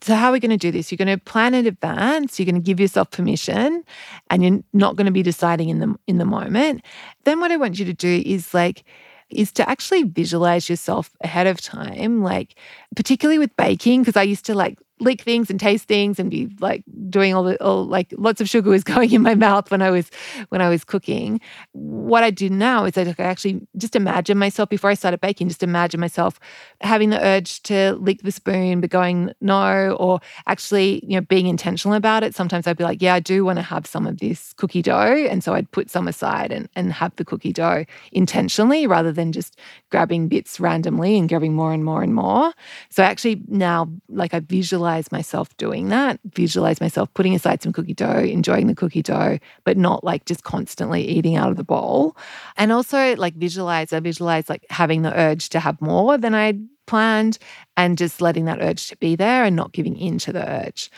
so 0.00 0.14
how 0.14 0.28
are 0.28 0.32
we 0.32 0.38
going 0.38 0.50
to 0.50 0.56
do 0.56 0.70
this? 0.70 0.92
You're 0.92 0.96
going 0.96 1.08
to 1.08 1.22
plan 1.22 1.54
in 1.54 1.66
advance. 1.66 2.38
You're 2.38 2.44
going 2.44 2.54
to 2.54 2.60
give 2.60 2.78
yourself 2.78 3.10
permission, 3.10 3.82
and 4.30 4.44
you're 4.44 4.60
not 4.72 4.94
going 4.94 5.06
to 5.06 5.12
be 5.12 5.24
deciding 5.24 5.70
in 5.70 5.80
the 5.80 5.92
in 6.06 6.18
the 6.18 6.24
moment. 6.24 6.84
Then 7.24 7.40
what 7.40 7.50
I 7.50 7.56
want 7.56 7.80
you 7.80 7.84
to 7.84 7.92
do 7.92 8.22
is 8.24 8.54
like 8.54 8.84
is 9.30 9.52
to 9.52 9.68
actually 9.68 10.04
visualize 10.04 10.68
yourself 10.68 11.10
ahead 11.22 11.46
of 11.46 11.60
time, 11.60 12.22
like 12.22 12.54
particularly 12.96 13.38
with 13.38 13.56
baking, 13.56 14.02
because 14.02 14.16
I 14.16 14.22
used 14.22 14.46
to 14.46 14.54
like 14.54 14.78
lick 15.00 15.22
things 15.22 15.50
and 15.50 15.60
taste 15.60 15.86
things 15.86 16.18
and 16.18 16.30
be 16.30 16.50
like 16.60 16.84
doing 17.08 17.34
all 17.34 17.42
the 17.42 17.62
all 17.62 17.84
like 17.84 18.12
lots 18.16 18.40
of 18.40 18.48
sugar 18.48 18.70
was 18.70 18.84
going 18.94 19.12
in 19.12 19.22
my 19.22 19.34
mouth 19.34 19.70
when 19.70 19.82
I 19.82 19.90
was 19.90 20.10
when 20.48 20.60
I 20.60 20.68
was 20.68 20.84
cooking. 20.84 21.40
What 21.72 22.24
I 22.24 22.30
do 22.30 22.48
now 22.48 22.84
is 22.84 22.96
I 22.96 23.14
actually 23.18 23.66
just 23.76 23.96
imagine 23.96 24.38
myself 24.38 24.68
before 24.68 24.90
I 24.90 24.94
started 24.94 25.20
baking, 25.20 25.48
just 25.48 25.62
imagine 25.62 26.00
myself 26.00 26.40
having 26.80 27.10
the 27.10 27.24
urge 27.24 27.62
to 27.64 27.94
lick 27.94 28.22
the 28.22 28.32
spoon, 28.32 28.80
but 28.80 28.90
going 28.90 29.32
no, 29.40 29.96
or 29.98 30.20
actually, 30.46 31.04
you 31.06 31.16
know, 31.16 31.20
being 31.20 31.46
intentional 31.46 31.96
about 31.96 32.22
it. 32.22 32.34
Sometimes 32.34 32.66
I'd 32.66 32.76
be 32.76 32.84
like, 32.84 33.02
yeah, 33.02 33.14
I 33.14 33.20
do 33.20 33.44
want 33.44 33.58
to 33.58 33.62
have 33.62 33.86
some 33.86 34.06
of 34.06 34.18
this 34.18 34.52
cookie 34.54 34.82
dough. 34.82 35.26
And 35.30 35.42
so 35.42 35.54
I'd 35.54 35.70
put 35.70 35.90
some 35.90 36.08
aside 36.08 36.52
and, 36.52 36.68
and 36.74 36.92
have 36.92 37.14
the 37.16 37.24
cookie 37.24 37.52
dough 37.52 37.84
intentionally 38.12 38.86
rather 38.86 39.12
than 39.12 39.32
just 39.32 39.58
grabbing 39.90 40.28
bits 40.28 40.60
randomly 40.60 41.18
and 41.18 41.28
grabbing 41.28 41.54
more 41.54 41.72
and 41.72 41.84
more 41.84 42.02
and 42.02 42.14
more. 42.14 42.52
So 42.90 43.02
actually 43.02 43.42
now 43.48 43.88
like 44.08 44.34
I 44.34 44.40
visualize 44.40 44.87
visualize 44.88 45.12
myself 45.12 45.54
doing 45.58 45.88
that, 45.88 46.18
visualize 46.32 46.80
myself 46.80 47.12
putting 47.12 47.34
aside 47.34 47.62
some 47.62 47.72
cookie 47.72 47.92
dough, 47.92 48.20
enjoying 48.20 48.68
the 48.68 48.74
cookie 48.74 49.02
dough, 49.02 49.38
but 49.64 49.76
not 49.76 50.02
like 50.02 50.24
just 50.24 50.44
constantly 50.44 51.02
eating 51.02 51.36
out 51.36 51.50
of 51.50 51.56
the 51.56 51.64
bowl. 51.64 52.16
And 52.56 52.72
also 52.72 53.14
like 53.16 53.34
visualize, 53.34 53.92
I 53.92 54.00
visualize 54.00 54.48
like 54.48 54.64
having 54.70 55.02
the 55.02 55.12
urge 55.14 55.50
to 55.50 55.60
have 55.60 55.78
more 55.82 56.16
than 56.16 56.34
I'd 56.34 56.66
planned 56.86 57.38
and 57.76 57.98
just 57.98 58.22
letting 58.22 58.46
that 58.46 58.62
urge 58.62 58.88
to 58.88 58.96
be 58.96 59.14
there 59.14 59.44
and 59.44 59.54
not 59.54 59.72
giving 59.72 59.96
in 59.98 60.18
to 60.20 60.32
the 60.32 60.48
urge. 60.48 60.90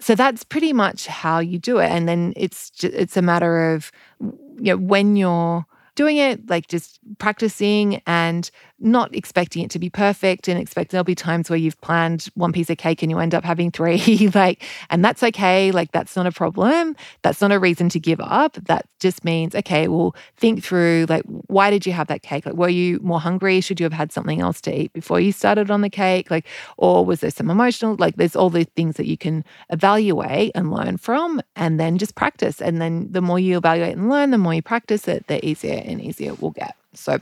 So 0.00 0.14
that's 0.14 0.44
pretty 0.44 0.74
much 0.74 1.06
how 1.06 1.38
you 1.38 1.58
do 1.58 1.78
it. 1.78 1.90
And 1.90 2.06
then 2.06 2.34
it's 2.36 2.68
just, 2.68 2.92
it's 2.92 3.16
a 3.16 3.22
matter 3.22 3.72
of 3.72 3.90
you 4.20 4.72
know 4.72 4.76
when 4.76 5.16
you're 5.16 5.64
doing 5.94 6.16
it, 6.16 6.50
like 6.50 6.66
just 6.68 6.98
practicing 7.18 8.02
and 8.06 8.50
not 8.78 9.14
expecting 9.14 9.62
it 9.64 9.70
to 9.70 9.78
be 9.78 9.88
perfect 9.88 10.48
and 10.48 10.58
expect 10.60 10.90
there'll 10.90 11.04
be 11.04 11.14
times 11.14 11.48
where 11.48 11.58
you've 11.58 11.80
planned 11.80 12.26
one 12.34 12.52
piece 12.52 12.68
of 12.70 12.76
cake 12.76 13.02
and 13.02 13.10
you 13.10 13.18
end 13.18 13.34
up 13.34 13.44
having 13.44 13.70
three. 13.70 14.30
Like 14.34 14.64
and 14.90 15.04
that's 15.04 15.22
okay. 15.22 15.70
Like 15.70 15.92
that's 15.92 16.16
not 16.16 16.26
a 16.26 16.32
problem. 16.32 16.96
That's 17.22 17.40
not 17.40 17.52
a 17.52 17.58
reason 17.58 17.88
to 17.90 18.00
give 18.00 18.20
up. 18.20 18.54
That 18.54 18.86
just 18.98 19.24
means 19.24 19.54
okay 19.54 19.86
well 19.86 20.16
think 20.36 20.64
through 20.64 21.06
like 21.08 21.22
why 21.24 21.70
did 21.70 21.86
you 21.86 21.92
have 21.92 22.08
that 22.08 22.22
cake? 22.22 22.46
Like 22.46 22.56
were 22.56 22.68
you 22.68 22.98
more 23.00 23.20
hungry? 23.20 23.60
Should 23.60 23.78
you 23.78 23.84
have 23.84 23.92
had 23.92 24.12
something 24.12 24.40
else 24.40 24.60
to 24.62 24.76
eat 24.76 24.92
before 24.92 25.20
you 25.20 25.30
started 25.30 25.70
on 25.70 25.82
the 25.82 25.90
cake? 25.90 26.30
Like 26.30 26.46
or 26.76 27.04
was 27.04 27.20
there 27.20 27.30
some 27.30 27.50
emotional 27.50 27.96
like 27.98 28.16
there's 28.16 28.34
all 28.34 28.50
the 28.50 28.64
things 28.64 28.96
that 28.96 29.06
you 29.06 29.16
can 29.16 29.44
evaluate 29.70 30.52
and 30.54 30.72
learn 30.72 30.96
from 30.96 31.40
and 31.54 31.78
then 31.78 31.98
just 31.98 32.14
practice. 32.14 32.60
And 32.60 32.80
then 32.80 33.08
the 33.12 33.20
more 33.22 33.38
you 33.38 33.56
evaluate 33.56 33.96
and 33.96 34.08
learn 34.10 34.30
the 34.30 34.38
more 34.38 34.54
you 34.54 34.62
practice 34.62 35.06
it 35.06 35.26
the 35.28 35.44
easier 35.44 35.80
and 35.84 36.00
easier 36.00 36.32
it 36.32 36.42
will 36.42 36.50
get. 36.50 36.74
So 36.94 37.18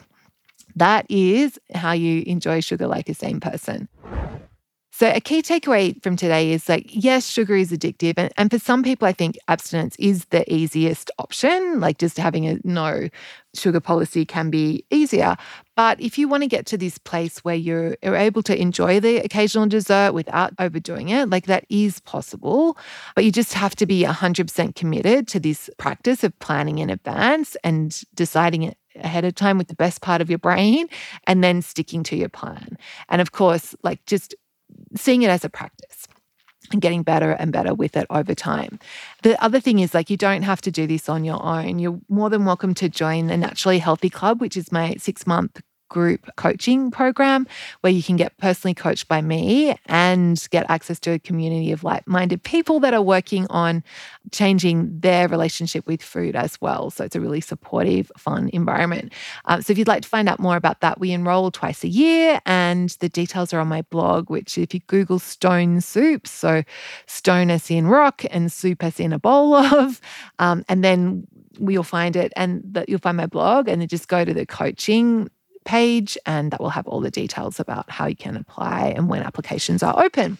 that 0.76 1.06
is 1.08 1.58
how 1.74 1.92
you 1.92 2.22
enjoy 2.26 2.60
sugar 2.60 2.86
like 2.86 3.08
a 3.08 3.14
sane 3.14 3.40
person. 3.40 3.88
So, 4.94 5.10
a 5.10 5.20
key 5.20 5.40
takeaway 5.40 6.00
from 6.02 6.16
today 6.16 6.52
is 6.52 6.68
like, 6.68 6.84
yes, 6.88 7.26
sugar 7.26 7.56
is 7.56 7.72
addictive. 7.72 8.14
And, 8.18 8.30
and 8.36 8.50
for 8.50 8.58
some 8.58 8.82
people, 8.82 9.08
I 9.08 9.12
think 9.12 9.38
abstinence 9.48 9.96
is 9.98 10.26
the 10.26 10.44
easiest 10.52 11.10
option. 11.18 11.80
Like, 11.80 11.96
just 11.96 12.18
having 12.18 12.46
a 12.46 12.58
no 12.62 13.08
sugar 13.54 13.80
policy 13.80 14.26
can 14.26 14.50
be 14.50 14.84
easier. 14.90 15.36
But 15.76 15.98
if 15.98 16.18
you 16.18 16.28
want 16.28 16.42
to 16.42 16.46
get 16.46 16.66
to 16.66 16.76
this 16.76 16.98
place 16.98 17.38
where 17.38 17.54
you're, 17.54 17.96
you're 18.02 18.16
able 18.16 18.42
to 18.42 18.60
enjoy 18.60 19.00
the 19.00 19.16
occasional 19.16 19.66
dessert 19.66 20.12
without 20.12 20.52
overdoing 20.58 21.08
it, 21.08 21.30
like 21.30 21.46
that 21.46 21.64
is 21.70 21.98
possible. 22.00 22.76
But 23.14 23.24
you 23.24 23.32
just 23.32 23.54
have 23.54 23.74
to 23.76 23.86
be 23.86 24.04
100% 24.04 24.74
committed 24.74 25.26
to 25.28 25.40
this 25.40 25.70
practice 25.78 26.22
of 26.22 26.38
planning 26.38 26.78
in 26.78 26.90
advance 26.90 27.56
and 27.64 27.98
deciding 28.14 28.62
it 28.62 28.76
ahead 28.96 29.24
of 29.24 29.34
time 29.34 29.58
with 29.58 29.68
the 29.68 29.74
best 29.74 30.00
part 30.00 30.20
of 30.20 30.28
your 30.28 30.38
brain 30.38 30.88
and 31.26 31.42
then 31.42 31.62
sticking 31.62 32.02
to 32.04 32.16
your 32.16 32.28
plan. 32.28 32.76
And 33.08 33.20
of 33.20 33.32
course, 33.32 33.74
like 33.82 34.04
just 34.06 34.34
seeing 34.96 35.22
it 35.22 35.30
as 35.30 35.44
a 35.44 35.50
practice 35.50 36.06
and 36.70 36.80
getting 36.80 37.02
better 37.02 37.32
and 37.32 37.52
better 37.52 37.74
with 37.74 37.96
it 37.96 38.06
over 38.08 38.34
time. 38.34 38.78
The 39.22 39.42
other 39.42 39.60
thing 39.60 39.80
is 39.80 39.94
like 39.94 40.10
you 40.10 40.16
don't 40.16 40.42
have 40.42 40.60
to 40.62 40.70
do 40.70 40.86
this 40.86 41.08
on 41.08 41.24
your 41.24 41.42
own. 41.44 41.78
You're 41.78 42.00
more 42.08 42.30
than 42.30 42.44
welcome 42.44 42.74
to 42.74 42.88
join 42.88 43.26
the 43.26 43.36
Naturally 43.36 43.78
Healthy 43.78 44.10
Club, 44.10 44.40
which 44.40 44.56
is 44.56 44.72
my 44.72 44.94
6-month 44.94 45.60
group 45.92 46.26
coaching 46.36 46.90
program 46.90 47.46
where 47.82 47.92
you 47.92 48.02
can 48.02 48.16
get 48.16 48.36
personally 48.38 48.72
coached 48.72 49.08
by 49.08 49.20
me 49.20 49.76
and 49.86 50.48
get 50.50 50.64
access 50.70 50.98
to 50.98 51.12
a 51.12 51.18
community 51.18 51.70
of 51.70 51.84
like 51.84 52.08
minded 52.08 52.42
people 52.42 52.80
that 52.80 52.94
are 52.94 53.02
working 53.02 53.46
on 53.50 53.84
changing 54.30 54.98
their 55.00 55.28
relationship 55.28 55.86
with 55.86 56.02
food 56.02 56.34
as 56.34 56.58
well. 56.62 56.90
So 56.90 57.04
it's 57.04 57.14
a 57.14 57.20
really 57.20 57.42
supportive, 57.42 58.10
fun 58.16 58.48
environment. 58.54 59.12
Um, 59.44 59.60
so 59.60 59.70
if 59.70 59.78
you'd 59.78 59.86
like 59.86 60.02
to 60.02 60.08
find 60.08 60.30
out 60.30 60.40
more 60.40 60.56
about 60.56 60.80
that, 60.80 60.98
we 60.98 61.12
enroll 61.12 61.50
twice 61.50 61.84
a 61.84 61.88
year 61.88 62.40
and 62.46 62.88
the 63.00 63.10
details 63.10 63.52
are 63.52 63.60
on 63.60 63.68
my 63.68 63.82
blog, 63.82 64.30
which 64.30 64.56
if 64.56 64.72
you 64.72 64.80
Google 64.86 65.18
stone 65.18 65.82
soup, 65.82 66.26
so 66.26 66.62
stone 67.06 67.50
as 67.50 67.70
in 67.70 67.86
rock 67.86 68.24
and 68.30 68.50
soup 68.50 68.82
as 68.82 68.98
in 68.98 69.12
a 69.12 69.18
bowl 69.18 69.54
of, 69.54 70.00
um, 70.38 70.64
and 70.70 70.82
then 70.82 71.26
you'll 71.58 71.82
find 71.82 72.16
it 72.16 72.32
and 72.34 72.62
that 72.64 72.88
you'll 72.88 72.98
find 72.98 73.16
my 73.16 73.26
blog 73.26 73.68
and 73.68 73.80
then 73.80 73.88
just 73.88 74.08
go 74.08 74.24
to 74.24 74.32
the 74.32 74.46
coaching 74.46 75.28
page, 75.64 76.16
and 76.26 76.50
that 76.50 76.60
will 76.60 76.70
have 76.70 76.86
all 76.86 77.00
the 77.00 77.10
details 77.10 77.60
about 77.60 77.90
how 77.90 78.06
you 78.06 78.16
can 78.16 78.36
apply 78.36 78.92
and 78.96 79.08
when 79.08 79.22
applications 79.22 79.82
are 79.82 80.02
open. 80.02 80.38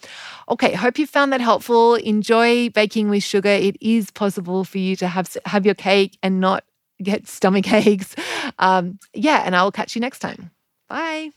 Okay, 0.48 0.74
hope 0.74 0.98
you 0.98 1.06
found 1.06 1.32
that 1.32 1.40
helpful. 1.40 1.94
Enjoy 1.96 2.68
baking 2.70 3.10
with 3.10 3.22
sugar. 3.22 3.50
It 3.50 3.76
is 3.80 4.10
possible 4.10 4.64
for 4.64 4.78
you 4.78 4.96
to 4.96 5.08
have 5.08 5.34
have 5.46 5.64
your 5.64 5.74
cake 5.74 6.18
and 6.22 6.40
not 6.40 6.64
get 7.02 7.28
stomach 7.28 7.72
aches. 7.72 8.14
Um, 8.58 8.98
yeah, 9.14 9.42
and 9.44 9.56
I 9.56 9.62
will 9.64 9.72
catch 9.72 9.94
you 9.94 10.00
next 10.00 10.20
time. 10.20 10.50
Bye. 10.88 11.30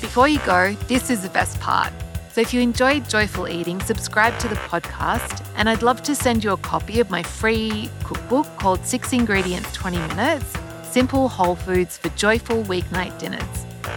Before 0.00 0.28
you 0.28 0.38
go, 0.40 0.74
this 0.88 1.10
is 1.10 1.22
the 1.22 1.28
best 1.28 1.60
part. 1.60 1.92
So 2.38 2.42
if 2.42 2.54
you 2.54 2.60
enjoyed 2.60 3.10
Joyful 3.10 3.48
Eating, 3.48 3.80
subscribe 3.80 4.38
to 4.38 4.46
the 4.46 4.54
podcast, 4.54 5.44
and 5.56 5.68
I'd 5.68 5.82
love 5.82 6.04
to 6.04 6.14
send 6.14 6.44
you 6.44 6.52
a 6.52 6.56
copy 6.58 7.00
of 7.00 7.10
my 7.10 7.20
free 7.20 7.90
cookbook 8.04 8.46
called 8.58 8.86
Six 8.86 9.12
Ingredients 9.12 9.72
20 9.72 9.98
Minutes 9.98 10.56
Simple 10.84 11.28
Whole 11.28 11.56
Foods 11.56 11.98
for 11.98 12.10
Joyful 12.10 12.62
Weeknight 12.62 13.18
Dinners. 13.18 13.42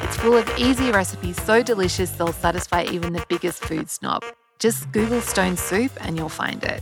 It's 0.01 0.17
full 0.17 0.35
of 0.35 0.49
easy 0.57 0.89
recipes 0.89 1.39
so 1.43 1.61
delicious 1.61 2.09
they'll 2.09 2.33
satisfy 2.33 2.85
even 2.85 3.13
the 3.13 3.23
biggest 3.29 3.63
food 3.63 3.91
snob. 3.91 4.25
Just 4.57 4.91
Google 4.91 5.21
stone 5.21 5.55
soup 5.55 5.91
and 6.03 6.17
you'll 6.17 6.27
find 6.27 6.63
it. 6.63 6.81